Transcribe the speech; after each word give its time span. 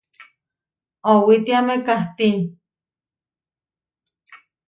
Owítiame 1.11 1.75
kahtí. 1.85 2.29